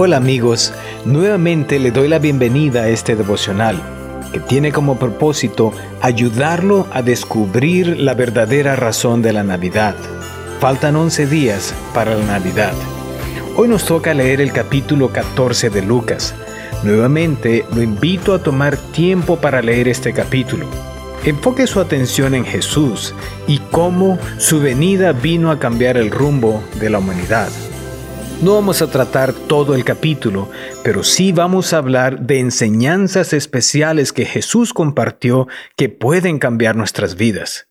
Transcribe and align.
Hola 0.00 0.18
amigos, 0.18 0.72
nuevamente 1.04 1.80
le 1.80 1.90
doy 1.90 2.06
la 2.06 2.20
bienvenida 2.20 2.82
a 2.82 2.88
este 2.88 3.16
devocional 3.16 3.82
que 4.32 4.38
tiene 4.38 4.70
como 4.70 4.96
propósito 4.96 5.72
ayudarlo 6.00 6.86
a 6.92 7.02
descubrir 7.02 7.98
la 7.98 8.14
verdadera 8.14 8.76
razón 8.76 9.22
de 9.22 9.32
la 9.32 9.42
Navidad. 9.42 9.96
Faltan 10.60 10.94
11 10.94 11.26
días 11.26 11.74
para 11.94 12.14
la 12.14 12.24
Navidad. 12.24 12.74
Hoy 13.56 13.66
nos 13.66 13.86
toca 13.86 14.14
leer 14.14 14.40
el 14.40 14.52
capítulo 14.52 15.08
14 15.08 15.68
de 15.68 15.82
Lucas. 15.82 16.32
Nuevamente 16.84 17.64
lo 17.74 17.82
invito 17.82 18.34
a 18.34 18.38
tomar 18.40 18.76
tiempo 18.76 19.40
para 19.40 19.62
leer 19.62 19.88
este 19.88 20.12
capítulo. 20.12 20.68
Enfoque 21.24 21.66
su 21.66 21.80
atención 21.80 22.36
en 22.36 22.44
Jesús 22.44 23.16
y 23.48 23.58
cómo 23.72 24.16
su 24.36 24.60
venida 24.60 25.10
vino 25.10 25.50
a 25.50 25.58
cambiar 25.58 25.96
el 25.96 26.12
rumbo 26.12 26.62
de 26.78 26.88
la 26.88 27.00
humanidad. 27.00 27.48
No 28.40 28.54
vamos 28.54 28.82
a 28.82 28.86
tratar 28.86 29.32
todo 29.32 29.74
el 29.74 29.84
capítulo, 29.84 30.48
pero 30.84 31.02
sí 31.02 31.32
vamos 31.32 31.72
a 31.72 31.78
hablar 31.78 32.20
de 32.20 32.38
enseñanzas 32.38 33.32
especiales 33.32 34.12
que 34.12 34.26
Jesús 34.26 34.72
compartió 34.72 35.48
que 35.74 35.88
pueden 35.88 36.38
cambiar 36.38 36.76
nuestras 36.76 37.16
vidas. 37.16 37.66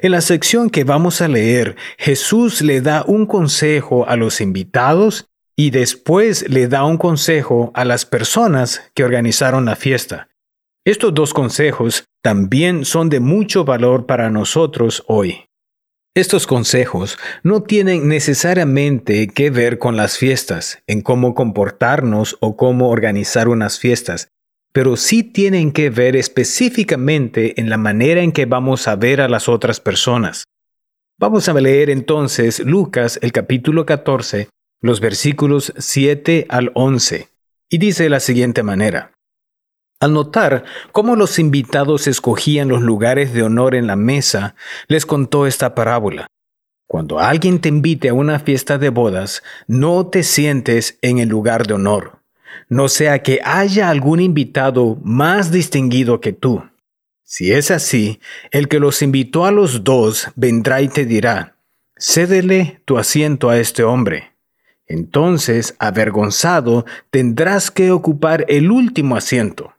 En 0.00 0.12
la 0.12 0.20
sección 0.20 0.70
que 0.70 0.84
vamos 0.84 1.20
a 1.22 1.26
leer, 1.26 1.74
Jesús 1.98 2.62
le 2.62 2.80
da 2.80 3.02
un 3.04 3.26
consejo 3.26 4.06
a 4.06 4.14
los 4.14 4.40
invitados 4.40 5.26
y 5.56 5.70
después 5.70 6.48
le 6.48 6.68
da 6.68 6.84
un 6.84 6.98
consejo 6.98 7.72
a 7.74 7.84
las 7.84 8.06
personas 8.06 8.92
que 8.94 9.02
organizaron 9.02 9.64
la 9.64 9.74
fiesta. 9.74 10.28
Estos 10.84 11.12
dos 11.12 11.34
consejos 11.34 12.04
también 12.22 12.84
son 12.84 13.08
de 13.08 13.18
mucho 13.18 13.64
valor 13.64 14.06
para 14.06 14.30
nosotros 14.30 15.02
hoy. 15.08 15.46
Estos 16.14 16.46
consejos 16.46 17.16
no 17.42 17.62
tienen 17.62 18.06
necesariamente 18.06 19.28
que 19.28 19.48
ver 19.48 19.78
con 19.78 19.96
las 19.96 20.18
fiestas, 20.18 20.82
en 20.86 21.00
cómo 21.00 21.34
comportarnos 21.34 22.36
o 22.40 22.54
cómo 22.54 22.90
organizar 22.90 23.48
unas 23.48 23.78
fiestas, 23.78 24.28
pero 24.72 24.96
sí 24.96 25.22
tienen 25.22 25.72
que 25.72 25.88
ver 25.88 26.14
específicamente 26.16 27.58
en 27.58 27.70
la 27.70 27.78
manera 27.78 28.20
en 28.20 28.32
que 28.32 28.44
vamos 28.44 28.88
a 28.88 28.96
ver 28.96 29.22
a 29.22 29.28
las 29.28 29.48
otras 29.48 29.80
personas. 29.80 30.44
Vamos 31.18 31.48
a 31.48 31.54
leer 31.54 31.88
entonces 31.88 32.60
Lucas 32.60 33.18
el 33.22 33.32
capítulo 33.32 33.86
14, 33.86 34.50
los 34.82 35.00
versículos 35.00 35.72
7 35.78 36.44
al 36.50 36.72
11, 36.74 37.30
y 37.70 37.78
dice 37.78 38.02
de 38.02 38.10
la 38.10 38.20
siguiente 38.20 38.62
manera. 38.62 39.12
Al 40.02 40.14
notar 40.14 40.64
cómo 40.90 41.14
los 41.14 41.38
invitados 41.38 42.08
escogían 42.08 42.66
los 42.66 42.82
lugares 42.82 43.32
de 43.32 43.44
honor 43.44 43.76
en 43.76 43.86
la 43.86 43.94
mesa, 43.94 44.56
les 44.88 45.06
contó 45.06 45.46
esta 45.46 45.76
parábola. 45.76 46.26
Cuando 46.88 47.20
alguien 47.20 47.60
te 47.60 47.68
invite 47.68 48.08
a 48.08 48.14
una 48.14 48.40
fiesta 48.40 48.78
de 48.78 48.88
bodas, 48.88 49.44
no 49.68 50.08
te 50.08 50.24
sientes 50.24 50.98
en 51.02 51.20
el 51.20 51.28
lugar 51.28 51.68
de 51.68 51.74
honor, 51.74 52.18
no 52.68 52.88
sea 52.88 53.22
que 53.22 53.38
haya 53.44 53.90
algún 53.90 54.18
invitado 54.18 54.98
más 55.04 55.52
distinguido 55.52 56.20
que 56.20 56.32
tú. 56.32 56.64
Si 57.22 57.52
es 57.52 57.70
así, 57.70 58.18
el 58.50 58.66
que 58.66 58.80
los 58.80 59.02
invitó 59.02 59.46
a 59.46 59.52
los 59.52 59.84
dos 59.84 60.32
vendrá 60.34 60.82
y 60.82 60.88
te 60.88 61.06
dirá, 61.06 61.54
cédele 61.96 62.80
tu 62.86 62.98
asiento 62.98 63.50
a 63.50 63.60
este 63.60 63.84
hombre. 63.84 64.32
Entonces, 64.88 65.76
avergonzado, 65.78 66.86
tendrás 67.12 67.70
que 67.70 67.92
ocupar 67.92 68.44
el 68.48 68.72
último 68.72 69.14
asiento. 69.14 69.71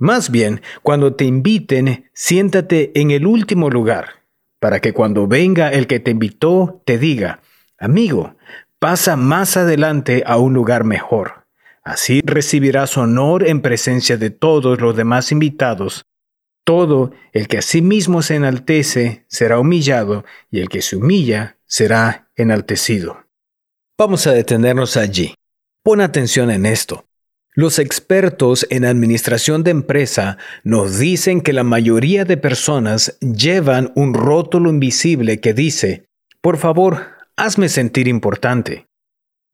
Más 0.00 0.30
bien, 0.30 0.62
cuando 0.82 1.14
te 1.14 1.26
inviten, 1.26 2.08
siéntate 2.14 2.90
en 2.98 3.10
el 3.10 3.26
último 3.26 3.68
lugar, 3.68 4.22
para 4.58 4.80
que 4.80 4.94
cuando 4.94 5.26
venga 5.26 5.68
el 5.68 5.86
que 5.86 6.00
te 6.00 6.10
invitó, 6.10 6.80
te 6.86 6.96
diga, 6.96 7.40
amigo, 7.78 8.34
pasa 8.78 9.16
más 9.16 9.58
adelante 9.58 10.22
a 10.24 10.38
un 10.38 10.54
lugar 10.54 10.84
mejor. 10.84 11.44
Así 11.84 12.22
recibirás 12.24 12.96
honor 12.96 13.46
en 13.46 13.60
presencia 13.60 14.16
de 14.16 14.30
todos 14.30 14.80
los 14.80 14.96
demás 14.96 15.32
invitados. 15.32 16.06
Todo 16.64 17.12
el 17.34 17.46
que 17.46 17.58
a 17.58 17.62
sí 17.62 17.82
mismo 17.82 18.22
se 18.22 18.36
enaltece 18.36 19.26
será 19.28 19.58
humillado, 19.58 20.24
y 20.50 20.60
el 20.60 20.70
que 20.70 20.80
se 20.80 20.96
humilla 20.96 21.58
será 21.66 22.30
enaltecido. 22.36 23.26
Vamos 23.98 24.26
a 24.26 24.32
detenernos 24.32 24.96
allí. 24.96 25.34
Pon 25.82 26.00
atención 26.00 26.50
en 26.50 26.64
esto. 26.64 27.04
Los 27.54 27.80
expertos 27.80 28.64
en 28.70 28.84
administración 28.84 29.64
de 29.64 29.72
empresa 29.72 30.38
nos 30.62 30.98
dicen 30.98 31.40
que 31.40 31.52
la 31.52 31.64
mayoría 31.64 32.24
de 32.24 32.36
personas 32.36 33.18
llevan 33.20 33.90
un 33.96 34.14
rótulo 34.14 34.70
invisible 34.70 35.40
que 35.40 35.52
dice, 35.52 36.04
por 36.40 36.58
favor, 36.58 37.08
hazme 37.36 37.68
sentir 37.68 38.06
importante. 38.06 38.86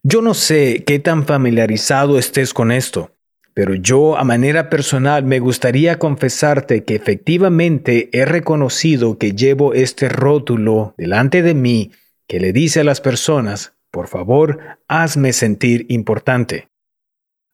Yo 0.03 0.21
no 0.21 0.34
sé 0.34 0.84
qué 0.87 0.99
tan 0.99 1.25
familiarizado 1.25 2.19
estés 2.19 2.53
con 2.53 2.71
esto, 2.71 3.17
pero 3.55 3.75
yo 3.75 4.19
a 4.19 4.25
manera 4.25 4.69
personal 4.69 5.25
me 5.25 5.41
gustaría 5.41 5.99
confesarte 5.99 6.84
que 6.84 6.95
efectivamente 6.95 8.11
he 8.13 8.27
reconocido 8.27 9.17
que 9.17 9.33
llevo 9.33 9.73
este 9.73 10.11
rótulo 10.11 10.95
delante 10.99 11.41
de 11.41 11.55
mí 11.55 11.93
que 12.28 12.41
le 12.41 12.53
dice 12.53 12.81
a 12.81 12.84
las 12.84 13.01
personas, 13.01 13.73
por 13.91 14.09
favor, 14.09 14.59
hazme 14.87 15.33
sentir 15.33 15.87
importante. 15.89 16.69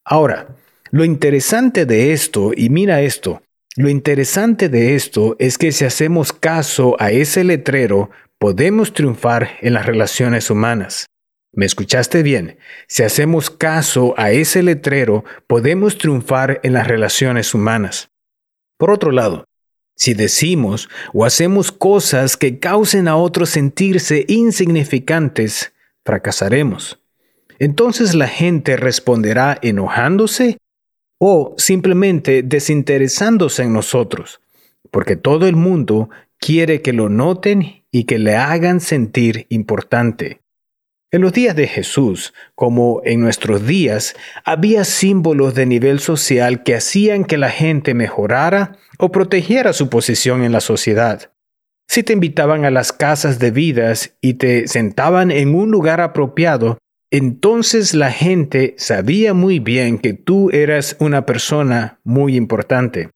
Ahora, 0.04 0.56
lo 0.90 1.04
interesante 1.04 1.86
de 1.86 2.12
esto, 2.12 2.52
y 2.56 2.68
mira 2.68 3.02
esto, 3.02 3.42
lo 3.76 3.88
interesante 3.88 4.68
de 4.68 4.94
esto 4.94 5.36
es 5.38 5.56
que 5.56 5.72
si 5.72 5.84
hacemos 5.84 6.32
caso 6.32 6.96
a 6.98 7.12
ese 7.12 7.44
letrero, 7.44 8.10
podemos 8.38 8.92
triunfar 8.92 9.52
en 9.60 9.74
las 9.74 9.86
relaciones 9.86 10.50
humanas. 10.50 11.06
¿Me 11.54 11.66
escuchaste 11.66 12.22
bien? 12.22 12.58
Si 12.88 13.02
hacemos 13.02 13.48
caso 13.48 14.14
a 14.16 14.32
ese 14.32 14.62
letrero, 14.62 15.24
podemos 15.46 15.98
triunfar 15.98 16.60
en 16.62 16.72
las 16.72 16.88
relaciones 16.88 17.54
humanas. 17.54 18.10
Por 18.78 18.90
otro 18.90 19.12
lado, 19.12 19.44
si 19.94 20.14
decimos 20.14 20.88
o 21.12 21.24
hacemos 21.24 21.70
cosas 21.70 22.36
que 22.36 22.58
causen 22.58 23.06
a 23.06 23.16
otros 23.16 23.50
sentirse 23.50 24.24
insignificantes, 24.28 25.72
fracasaremos 26.04 27.01
entonces 27.62 28.16
la 28.16 28.26
gente 28.26 28.76
responderá 28.76 29.56
enojándose 29.62 30.58
o 31.20 31.54
simplemente 31.58 32.42
desinteresándose 32.42 33.62
en 33.62 33.72
nosotros, 33.72 34.40
porque 34.90 35.14
todo 35.14 35.46
el 35.46 35.54
mundo 35.54 36.10
quiere 36.40 36.82
que 36.82 36.92
lo 36.92 37.08
noten 37.08 37.84
y 37.92 38.02
que 38.02 38.18
le 38.18 38.34
hagan 38.34 38.80
sentir 38.80 39.46
importante. 39.48 40.40
En 41.12 41.20
los 41.20 41.32
días 41.32 41.54
de 41.54 41.68
Jesús, 41.68 42.34
como 42.56 43.00
en 43.04 43.20
nuestros 43.20 43.64
días, 43.64 44.16
había 44.44 44.84
símbolos 44.84 45.54
de 45.54 45.66
nivel 45.66 46.00
social 46.00 46.64
que 46.64 46.74
hacían 46.74 47.24
que 47.24 47.38
la 47.38 47.50
gente 47.50 47.94
mejorara 47.94 48.76
o 48.98 49.12
protegiera 49.12 49.72
su 49.72 49.88
posición 49.88 50.42
en 50.42 50.50
la 50.50 50.60
sociedad. 50.60 51.30
Si 51.86 52.02
te 52.02 52.12
invitaban 52.12 52.64
a 52.64 52.72
las 52.72 52.92
casas 52.92 53.38
de 53.38 53.52
vidas 53.52 54.16
y 54.20 54.34
te 54.34 54.66
sentaban 54.66 55.30
en 55.30 55.54
un 55.54 55.70
lugar 55.70 56.00
apropiado, 56.00 56.78
entonces 57.12 57.92
la 57.92 58.10
gente 58.10 58.74
sabía 58.78 59.34
muy 59.34 59.58
bien 59.58 59.98
que 59.98 60.14
tú 60.14 60.48
eras 60.50 60.96
una 60.98 61.26
persona 61.26 62.00
muy 62.04 62.36
importante. 62.36 63.10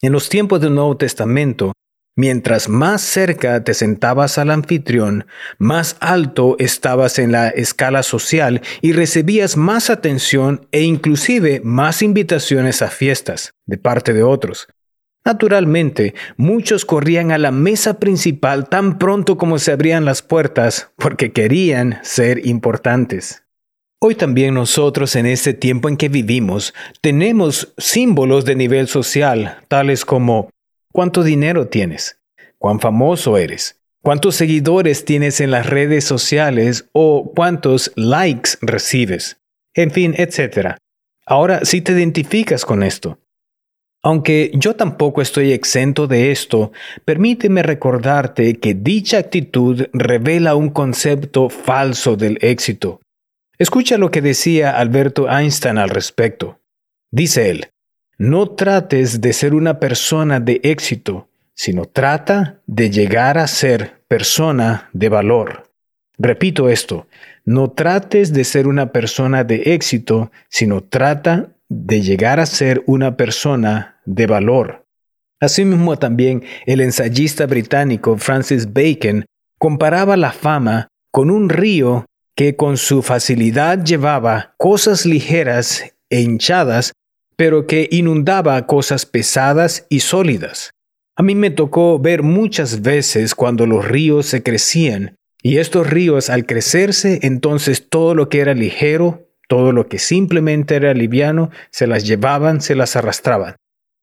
En 0.00 0.12
los 0.12 0.30
tiempos 0.30 0.62
del 0.62 0.74
Nuevo 0.74 0.96
Testamento, 0.96 1.74
mientras 2.16 2.70
más 2.70 3.02
cerca 3.02 3.62
te 3.64 3.74
sentabas 3.74 4.38
al 4.38 4.50
anfitrión, 4.50 5.26
más 5.58 5.98
alto 6.00 6.56
estabas 6.58 7.18
en 7.18 7.32
la 7.32 7.50
escala 7.50 8.02
social 8.02 8.62
y 8.80 8.92
recibías 8.92 9.58
más 9.58 9.90
atención 9.90 10.66
e 10.72 10.80
inclusive 10.80 11.60
más 11.62 12.00
invitaciones 12.00 12.80
a 12.80 12.88
fiestas 12.88 13.52
de 13.66 13.76
parte 13.76 14.14
de 14.14 14.22
otros. 14.22 14.68
Naturalmente, 15.24 16.14
muchos 16.36 16.84
corrían 16.84 17.30
a 17.30 17.38
la 17.38 17.52
mesa 17.52 18.00
principal 18.00 18.68
tan 18.68 18.98
pronto 18.98 19.36
como 19.38 19.58
se 19.58 19.70
abrían 19.70 20.04
las 20.04 20.20
puertas 20.22 20.90
porque 20.96 21.32
querían 21.32 21.98
ser 22.02 22.46
importantes. 22.46 23.44
Hoy 24.00 24.16
también 24.16 24.54
nosotros 24.54 25.14
en 25.14 25.26
este 25.26 25.54
tiempo 25.54 25.88
en 25.88 25.96
que 25.96 26.08
vivimos 26.08 26.74
tenemos 27.00 27.72
símbolos 27.78 28.44
de 28.44 28.56
nivel 28.56 28.88
social, 28.88 29.58
tales 29.68 30.04
como 30.04 30.50
cuánto 30.90 31.22
dinero 31.22 31.68
tienes, 31.68 32.20
cuán 32.58 32.80
famoso 32.80 33.38
eres, 33.38 33.80
cuántos 34.02 34.34
seguidores 34.34 35.04
tienes 35.04 35.40
en 35.40 35.52
las 35.52 35.66
redes 35.66 36.04
sociales 36.04 36.88
o 36.90 37.32
cuántos 37.32 37.92
likes 37.94 38.50
recibes, 38.60 39.40
en 39.72 39.92
fin, 39.92 40.14
etc. 40.18 40.74
Ahora, 41.24 41.64
si 41.64 41.80
te 41.80 41.92
identificas 41.92 42.64
con 42.64 42.82
esto, 42.82 43.20
aunque 44.02 44.50
yo 44.54 44.74
tampoco 44.74 45.22
estoy 45.22 45.52
exento 45.52 46.08
de 46.08 46.32
esto, 46.32 46.72
permíteme 47.04 47.62
recordarte 47.62 48.58
que 48.58 48.74
dicha 48.74 49.18
actitud 49.18 49.86
revela 49.92 50.56
un 50.56 50.70
concepto 50.70 51.48
falso 51.48 52.16
del 52.16 52.38
éxito. 52.40 53.00
Escucha 53.58 53.98
lo 53.98 54.10
que 54.10 54.20
decía 54.20 54.72
Alberto 54.72 55.30
Einstein 55.30 55.78
al 55.78 55.90
respecto. 55.90 56.58
Dice 57.12 57.50
él, 57.50 57.68
no 58.18 58.50
trates 58.50 59.20
de 59.20 59.32
ser 59.32 59.54
una 59.54 59.78
persona 59.78 60.40
de 60.40 60.60
éxito, 60.64 61.28
sino 61.54 61.84
trata 61.84 62.60
de 62.66 62.90
llegar 62.90 63.38
a 63.38 63.46
ser 63.46 64.02
persona 64.08 64.88
de 64.92 65.08
valor. 65.08 65.70
Repito 66.18 66.68
esto, 66.68 67.06
no 67.44 67.70
trates 67.70 68.32
de 68.32 68.44
ser 68.44 68.66
una 68.66 68.90
persona 68.90 69.44
de 69.44 69.74
éxito, 69.74 70.32
sino 70.48 70.82
trata 70.82 71.50
de 71.68 72.00
llegar 72.00 72.40
a 72.40 72.46
ser 72.46 72.82
una 72.86 73.16
persona 73.16 73.91
de 74.04 74.26
valor. 74.26 74.84
Asimismo 75.40 75.98
también 75.98 76.44
el 76.66 76.80
ensayista 76.80 77.46
británico 77.46 78.16
Francis 78.16 78.72
Bacon 78.72 79.24
comparaba 79.58 80.16
la 80.16 80.32
fama 80.32 80.88
con 81.10 81.30
un 81.30 81.48
río 81.48 82.06
que 82.34 82.56
con 82.56 82.76
su 82.76 83.02
facilidad 83.02 83.84
llevaba 83.84 84.54
cosas 84.56 85.04
ligeras 85.04 85.94
e 86.10 86.20
hinchadas, 86.20 86.92
pero 87.36 87.66
que 87.66 87.88
inundaba 87.90 88.66
cosas 88.66 89.04
pesadas 89.06 89.86
y 89.88 90.00
sólidas. 90.00 90.70
A 91.16 91.22
mí 91.22 91.34
me 91.34 91.50
tocó 91.50 91.98
ver 91.98 92.22
muchas 92.22 92.82
veces 92.82 93.34
cuando 93.34 93.66
los 93.66 93.84
ríos 93.84 94.26
se 94.26 94.42
crecían, 94.42 95.16
y 95.42 95.58
estos 95.58 95.90
ríos 95.90 96.30
al 96.30 96.46
crecerse, 96.46 97.18
entonces 97.22 97.88
todo 97.88 98.14
lo 98.14 98.28
que 98.28 98.40
era 98.40 98.54
ligero, 98.54 99.28
todo 99.48 99.72
lo 99.72 99.88
que 99.88 99.98
simplemente 99.98 100.76
era 100.76 100.94
liviano, 100.94 101.50
se 101.70 101.86
las 101.86 102.06
llevaban, 102.06 102.60
se 102.60 102.74
las 102.74 102.96
arrastraban. 102.96 103.56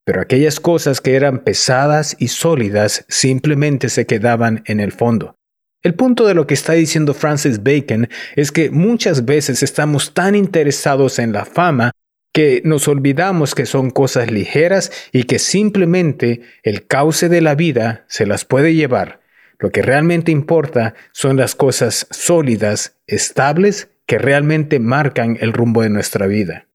Pero 0.05 0.21
aquellas 0.21 0.59
cosas 0.59 1.01
que 1.01 1.15
eran 1.15 1.39
pesadas 1.39 2.15
y 2.19 2.29
sólidas 2.29 3.05
simplemente 3.07 3.89
se 3.89 4.05
quedaban 4.05 4.63
en 4.65 4.79
el 4.79 4.91
fondo. 4.91 5.35
El 5.81 5.95
punto 5.95 6.27
de 6.27 6.33
lo 6.33 6.45
que 6.45 6.55
está 6.55 6.73
diciendo 6.73 7.13
Francis 7.13 7.63
Bacon 7.63 8.09
es 8.35 8.51
que 8.51 8.69
muchas 8.69 9.25
veces 9.25 9.63
estamos 9.63 10.13
tan 10.13 10.35
interesados 10.35 11.19
en 11.19 11.31
la 11.31 11.45
fama 11.45 11.91
que 12.33 12.61
nos 12.65 12.87
olvidamos 12.87 13.55
que 13.55 13.65
son 13.65 13.89
cosas 13.89 14.29
ligeras 14.31 14.91
y 15.11 15.23
que 15.23 15.39
simplemente 15.39 16.41
el 16.63 16.85
cauce 16.85 17.29
de 17.29 17.41
la 17.41 17.55
vida 17.55 18.05
se 18.07 18.25
las 18.25 18.45
puede 18.45 18.75
llevar. 18.75 19.21
Lo 19.57 19.71
que 19.71 19.81
realmente 19.81 20.31
importa 20.31 20.95
son 21.11 21.37
las 21.37 21.55
cosas 21.55 22.07
sólidas, 22.11 22.97
estables, 23.07 23.89
que 24.05 24.17
realmente 24.17 24.79
marcan 24.79 25.37
el 25.41 25.53
rumbo 25.53 25.81
de 25.81 25.89
nuestra 25.89 26.27
vida. 26.27 26.68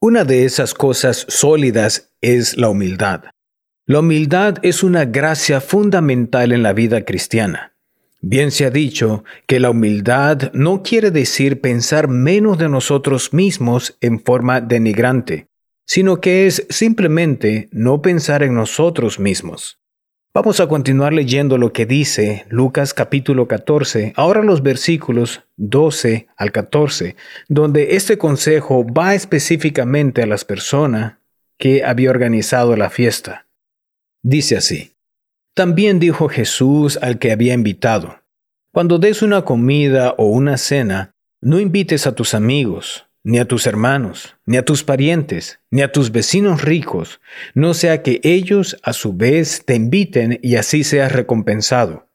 Una 0.00 0.22
de 0.22 0.44
esas 0.44 0.74
cosas 0.74 1.26
sólidas 1.28 2.12
es 2.20 2.56
la 2.56 2.68
humildad. 2.68 3.24
La 3.84 3.98
humildad 3.98 4.58
es 4.62 4.84
una 4.84 5.04
gracia 5.04 5.60
fundamental 5.60 6.52
en 6.52 6.62
la 6.62 6.72
vida 6.72 7.04
cristiana. 7.04 7.74
Bien 8.20 8.52
se 8.52 8.64
ha 8.64 8.70
dicho 8.70 9.24
que 9.48 9.58
la 9.58 9.70
humildad 9.70 10.52
no 10.52 10.84
quiere 10.84 11.10
decir 11.10 11.60
pensar 11.60 12.06
menos 12.06 12.58
de 12.58 12.68
nosotros 12.68 13.34
mismos 13.34 13.98
en 14.00 14.20
forma 14.20 14.60
denigrante, 14.60 15.48
sino 15.84 16.20
que 16.20 16.46
es 16.46 16.64
simplemente 16.70 17.68
no 17.72 18.00
pensar 18.00 18.44
en 18.44 18.54
nosotros 18.54 19.18
mismos. 19.18 19.77
Vamos 20.40 20.60
a 20.60 20.68
continuar 20.68 21.12
leyendo 21.12 21.58
lo 21.58 21.72
que 21.72 21.84
dice 21.84 22.46
Lucas 22.48 22.94
capítulo 22.94 23.48
14, 23.48 24.12
ahora 24.14 24.44
los 24.44 24.62
versículos 24.62 25.42
12 25.56 26.28
al 26.36 26.52
14, 26.52 27.16
donde 27.48 27.96
este 27.96 28.18
consejo 28.18 28.86
va 28.86 29.16
específicamente 29.16 30.22
a 30.22 30.26
las 30.26 30.44
personas 30.44 31.14
que 31.58 31.82
había 31.82 32.10
organizado 32.10 32.76
la 32.76 32.88
fiesta. 32.88 33.48
Dice 34.22 34.56
así. 34.56 34.92
También 35.54 35.98
dijo 35.98 36.28
Jesús 36.28 37.00
al 37.02 37.18
que 37.18 37.32
había 37.32 37.52
invitado, 37.52 38.20
Cuando 38.70 39.00
des 39.00 39.22
una 39.22 39.44
comida 39.44 40.14
o 40.18 40.26
una 40.26 40.56
cena, 40.56 41.16
no 41.40 41.58
invites 41.58 42.06
a 42.06 42.14
tus 42.14 42.34
amigos, 42.34 43.07
ni 43.24 43.38
a 43.38 43.46
tus 43.46 43.66
hermanos, 43.66 44.36
ni 44.46 44.56
a 44.56 44.64
tus 44.64 44.84
parientes, 44.84 45.60
ni 45.70 45.82
a 45.82 45.92
tus 45.92 46.12
vecinos 46.12 46.62
ricos, 46.62 47.20
no 47.54 47.74
sea 47.74 48.02
que 48.02 48.20
ellos 48.22 48.76
a 48.82 48.92
su 48.92 49.12
vez 49.12 49.64
te 49.64 49.74
inviten 49.74 50.38
y 50.42 50.56
así 50.56 50.84
seas 50.84 51.12
recompensado. 51.12 52.08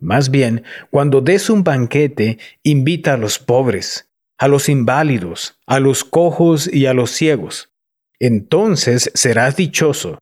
Más 0.00 0.30
bien, 0.30 0.64
cuando 0.90 1.20
des 1.20 1.50
un 1.50 1.62
banquete, 1.62 2.38
invita 2.62 3.14
a 3.14 3.16
los 3.16 3.38
pobres, 3.38 4.08
a 4.38 4.48
los 4.48 4.68
inválidos, 4.68 5.58
a 5.66 5.80
los 5.80 6.04
cojos 6.04 6.72
y 6.72 6.86
a 6.86 6.94
los 6.94 7.10
ciegos. 7.10 7.70
Entonces 8.18 9.10
serás 9.14 9.56
dichoso 9.56 10.18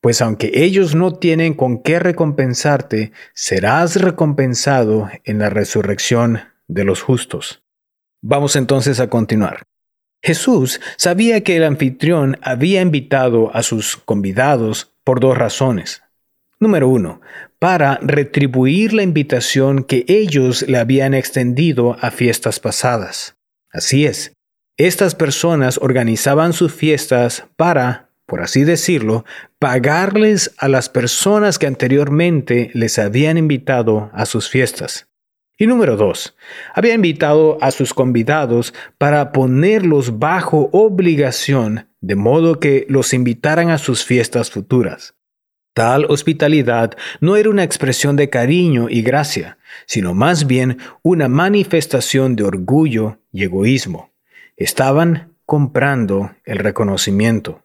pues 0.00 0.22
aunque 0.22 0.50
ellos 0.54 0.94
no 0.94 1.12
tienen 1.14 1.54
con 1.54 1.82
qué 1.82 1.98
recompensarte, 1.98 3.12
serás 3.34 3.96
recompensado 4.00 5.10
en 5.24 5.38
la 5.38 5.50
resurrección 5.50 6.40
de 6.68 6.84
los 6.84 7.02
justos. 7.02 7.62
Vamos 8.20 8.56
entonces 8.56 9.00
a 9.00 9.08
continuar. 9.08 9.62
Jesús 10.22 10.80
sabía 10.96 11.42
que 11.42 11.56
el 11.56 11.64
anfitrión 11.64 12.38
había 12.42 12.82
invitado 12.82 13.54
a 13.54 13.62
sus 13.62 13.96
convidados 13.96 14.92
por 15.04 15.20
dos 15.20 15.38
razones. 15.38 16.02
Número 16.60 16.88
uno, 16.88 17.20
para 17.58 17.98
retribuir 18.02 18.92
la 18.92 19.02
invitación 19.02 19.84
que 19.84 20.04
ellos 20.08 20.62
le 20.68 20.78
habían 20.78 21.14
extendido 21.14 21.96
a 22.00 22.10
fiestas 22.10 22.58
pasadas. 22.58 23.36
Así 23.70 24.06
es, 24.06 24.32
estas 24.76 25.14
personas 25.14 25.78
organizaban 25.78 26.52
sus 26.52 26.72
fiestas 26.72 27.44
para 27.56 28.08
por 28.28 28.42
así 28.42 28.64
decirlo, 28.64 29.24
pagarles 29.58 30.54
a 30.58 30.68
las 30.68 30.90
personas 30.90 31.58
que 31.58 31.66
anteriormente 31.66 32.70
les 32.74 32.98
habían 32.98 33.38
invitado 33.38 34.10
a 34.12 34.26
sus 34.26 34.50
fiestas. 34.50 35.08
Y 35.60 35.66
número 35.66 35.96
dos, 35.96 36.36
había 36.72 36.94
invitado 36.94 37.58
a 37.60 37.72
sus 37.72 37.92
convidados 37.92 38.72
para 38.96 39.32
ponerlos 39.32 40.20
bajo 40.20 40.70
obligación, 40.72 41.88
de 42.00 42.14
modo 42.14 42.60
que 42.60 42.86
los 42.88 43.12
invitaran 43.12 43.70
a 43.70 43.78
sus 43.78 44.04
fiestas 44.04 44.52
futuras. 44.52 45.16
Tal 45.74 46.04
hospitalidad 46.04 46.96
no 47.20 47.34
era 47.34 47.50
una 47.50 47.64
expresión 47.64 48.14
de 48.14 48.30
cariño 48.30 48.88
y 48.88 49.02
gracia, 49.02 49.58
sino 49.86 50.14
más 50.14 50.46
bien 50.46 50.78
una 51.02 51.28
manifestación 51.28 52.36
de 52.36 52.44
orgullo 52.44 53.18
y 53.32 53.42
egoísmo. 53.42 54.12
Estaban 54.56 55.34
comprando 55.44 56.30
el 56.44 56.58
reconocimiento. 56.58 57.64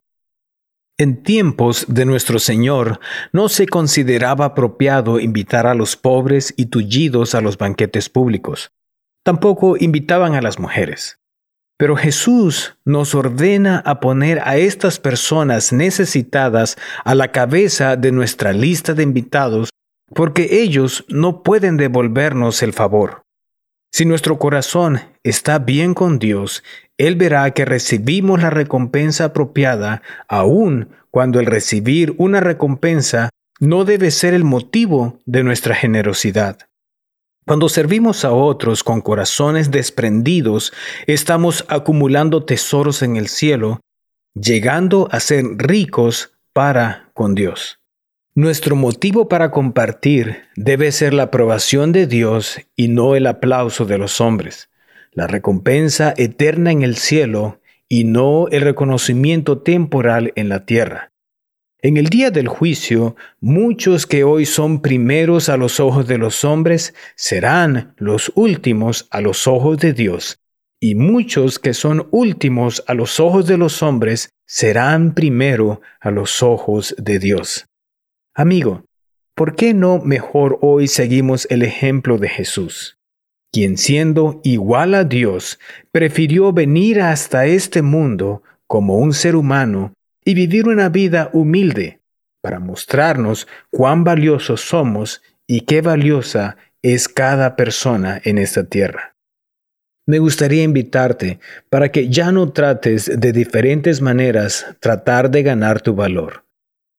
En 1.04 1.22
tiempos 1.22 1.86
de 1.90 2.06
nuestro 2.06 2.40
Señor 2.40 3.02
no 3.34 3.50
se 3.50 3.68
consideraba 3.68 4.46
apropiado 4.46 5.20
invitar 5.20 5.68
a 5.68 5.74
los 5.74 5.98
pobres 5.98 6.54
y 6.56 6.68
tullidos 6.68 7.36
a 7.36 7.42
los 7.42 7.58
banquetes 7.58 8.08
públicos. 8.08 8.72
Tampoco 9.26 9.76
invitaban 9.78 10.34
a 10.34 10.42
las 10.42 10.60
mujeres. 10.60 11.20
Pero 11.78 11.98
Jesús 11.98 12.78
nos 12.86 13.16
ordena 13.16 13.84
a 13.86 14.00
poner 14.00 14.40
a 14.46 14.56
estas 14.56 14.98
personas 14.98 15.74
necesitadas 15.74 16.78
a 17.04 17.16
la 17.16 17.34
cabeza 17.34 17.98
de 17.98 18.14
nuestra 18.14 18.54
lista 18.54 18.94
de 18.94 19.04
invitados 19.04 19.72
porque 20.16 20.62
ellos 20.62 21.04
no 21.10 21.44
pueden 21.44 21.76
devolvernos 21.76 22.64
el 22.64 22.72
favor. 22.72 23.24
Si 23.92 24.06
nuestro 24.06 24.40
corazón 24.40 25.02
está 25.22 25.60
bien 25.60 25.94
con 25.94 26.18
Dios, 26.18 26.64
Él 26.98 27.16
verá 27.16 27.52
que 27.52 27.66
recibimos 27.66 28.42
la 28.42 28.50
recompensa 28.50 29.26
apropiada, 29.26 30.02
aun 30.28 30.90
cuando 31.12 31.40
el 31.40 31.46
recibir 31.46 32.14
una 32.18 32.40
recompensa 32.40 33.30
no 33.60 33.86
debe 33.86 34.12
ser 34.12 34.34
el 34.34 34.44
motivo 34.44 35.20
de 35.26 35.44
nuestra 35.44 35.76
generosidad. 35.76 36.58
Cuando 37.46 37.68
servimos 37.68 38.24
a 38.24 38.32
otros 38.32 38.84
con 38.84 39.02
corazones 39.02 39.70
desprendidos, 39.70 40.72
estamos 41.08 41.66
acumulando 41.68 42.46
tesoros 42.46 43.02
en 43.02 43.18
el 43.18 43.28
cielo, 43.28 43.82
llegando 44.34 45.10
a 45.12 45.20
ser 45.20 45.44
ricos 45.58 46.32
para 46.54 47.10
con 47.14 47.36
Dios. 47.36 47.80
Nuestro 48.36 48.76
motivo 48.76 49.28
para 49.28 49.52
compartir 49.52 50.46
debe 50.56 50.92
ser 50.92 51.14
la 51.14 51.24
aprobación 51.24 51.92
de 51.92 52.08
Dios 52.08 52.60
y 52.76 52.88
no 52.88 53.16
el 53.16 53.28
aplauso 53.28 53.86
de 53.86 53.98
los 53.98 54.22
hombres, 54.22 54.70
la 55.14 55.28
recompensa 55.28 56.14
eterna 56.18 56.72
en 56.72 56.84
el 56.84 56.96
cielo 56.96 57.60
y 57.88 58.04
no 58.04 58.48
el 58.50 58.62
reconocimiento 58.62 59.62
temporal 59.62 60.34
en 60.36 60.50
la 60.50 60.66
tierra. 60.66 61.12
En 61.82 61.98
el 61.98 62.06
día 62.06 62.32
del 62.32 62.48
juicio, 62.48 63.18
muchos 63.42 64.08
que 64.08 64.24
hoy 64.24 64.46
son 64.46 64.82
primeros 64.82 65.50
a 65.50 65.58
los 65.58 65.82
ojos 65.82 66.08
de 66.08 66.18
los 66.18 66.46
hombres 66.46 66.94
serán 67.16 67.94
los 67.98 68.32
últimos 68.36 69.08
a 69.12 69.20
los 69.20 69.48
ojos 69.48 69.78
de 69.80 69.92
Dios, 69.92 70.40
y 70.80 70.96
muchos 70.96 71.60
que 71.60 71.74
son 71.74 72.08
últimos 72.12 72.84
a 72.88 72.94
los 72.94 73.20
ojos 73.20 73.48
de 73.48 73.58
los 73.58 73.84
hombres 73.84 74.30
serán 74.48 75.14
primero 75.14 75.82
a 76.00 76.10
los 76.10 76.42
ojos 76.42 76.96
de 76.98 77.20
Dios. 77.20 77.66
Amigo, 78.34 78.86
¿por 79.36 79.56
qué 79.56 79.74
no 79.74 80.00
mejor 80.00 80.60
hoy 80.62 80.88
seguimos 80.88 81.48
el 81.50 81.64
ejemplo 81.64 82.18
de 82.18 82.30
Jesús, 82.30 82.98
quien 83.54 83.78
siendo 83.78 84.42
igual 84.44 84.96
a 84.96 85.04
Dios, 85.04 85.60
prefirió 85.92 86.52
venir 86.52 87.00
hasta 87.00 87.46
este 87.46 87.84
mundo 87.84 88.42
como 88.66 88.98
un 88.98 89.14
ser 89.14 89.36
humano 89.36 89.94
y 90.26 90.34
vivir 90.34 90.68
una 90.68 90.90
vida 90.90 91.30
humilde 91.34 92.00
para 92.42 92.60
mostrarnos 92.60 93.48
cuán 93.70 94.04
valiosos 94.04 94.62
somos 94.62 95.22
y 95.46 95.62
qué 95.62 95.82
valiosa 95.82 96.58
es 96.82 97.08
cada 97.08 97.56
persona 97.56 98.20
en 98.26 98.40
esta 98.40 98.64
tierra. 98.64 99.16
Me 100.08 100.18
gustaría 100.18 100.64
invitarte 100.64 101.40
para 101.70 101.92
que 101.92 102.10
ya 102.10 102.32
no 102.32 102.52
trates 102.52 103.20
de 103.20 103.32
diferentes 103.32 104.02
maneras 104.02 104.66
tratar 104.80 105.30
de 105.30 105.44
ganar 105.44 105.80
tu 105.80 105.94
valor. 105.94 106.44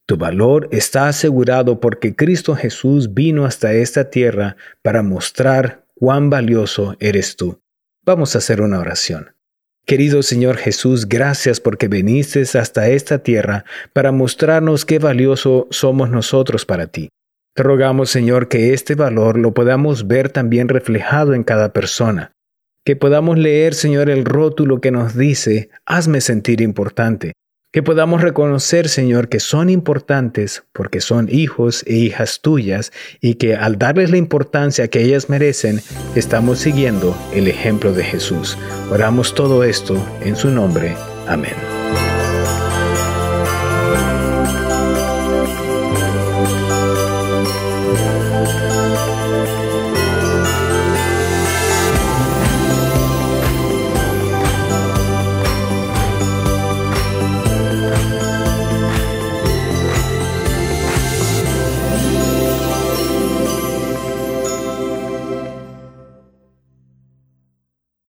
Tu 0.06 0.16
valor 0.16 0.68
está 0.70 1.08
asegurado 1.08 1.80
porque 1.80 2.14
Cristo 2.14 2.54
Jesús 2.54 3.12
vino 3.12 3.44
hasta 3.44 3.72
esta 3.72 4.08
tierra 4.08 4.56
para 4.82 5.02
mostrar 5.02 5.83
cuán 6.04 6.28
valioso 6.28 6.96
eres 7.00 7.34
tú. 7.34 7.62
Vamos 8.04 8.34
a 8.34 8.38
hacer 8.38 8.60
una 8.60 8.78
oración. 8.78 9.34
Querido 9.86 10.22
Señor 10.22 10.58
Jesús, 10.58 11.08
gracias 11.08 11.60
porque 11.60 11.88
viniste 11.88 12.42
hasta 12.58 12.90
esta 12.90 13.20
tierra 13.20 13.64
para 13.94 14.12
mostrarnos 14.12 14.84
qué 14.84 14.98
valioso 14.98 15.66
somos 15.70 16.10
nosotros 16.10 16.66
para 16.66 16.88
ti. 16.88 17.08
Te 17.54 17.62
rogamos, 17.62 18.10
Señor, 18.10 18.48
que 18.48 18.74
este 18.74 18.94
valor 18.94 19.38
lo 19.38 19.54
podamos 19.54 20.06
ver 20.06 20.28
también 20.28 20.68
reflejado 20.68 21.32
en 21.32 21.42
cada 21.42 21.72
persona. 21.72 22.32
Que 22.84 22.96
podamos 22.96 23.38
leer, 23.38 23.72
Señor, 23.72 24.10
el 24.10 24.26
rótulo 24.26 24.82
que 24.82 24.90
nos 24.90 25.16
dice, 25.16 25.70
hazme 25.86 26.20
sentir 26.20 26.60
importante. 26.60 27.32
Que 27.74 27.82
podamos 27.82 28.20
reconocer, 28.20 28.88
Señor, 28.88 29.28
que 29.28 29.40
son 29.40 29.68
importantes 29.68 30.62
porque 30.72 31.00
son 31.00 31.26
hijos 31.28 31.82
e 31.88 31.94
hijas 31.94 32.38
tuyas 32.40 32.92
y 33.20 33.34
que 33.34 33.56
al 33.56 33.78
darles 33.78 34.12
la 34.12 34.16
importancia 34.16 34.86
que 34.86 35.02
ellas 35.02 35.28
merecen, 35.28 35.80
estamos 36.14 36.60
siguiendo 36.60 37.18
el 37.34 37.48
ejemplo 37.48 37.92
de 37.92 38.04
Jesús. 38.04 38.56
Oramos 38.92 39.34
todo 39.34 39.64
esto 39.64 40.00
en 40.22 40.36
su 40.36 40.50
nombre. 40.50 40.94
Amén. 41.26 41.73